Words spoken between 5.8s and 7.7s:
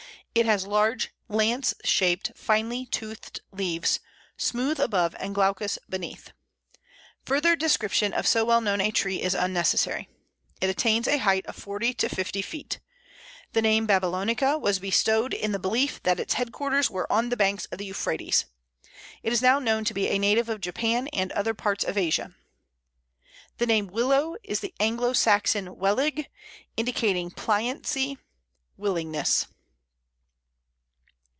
beneath. Further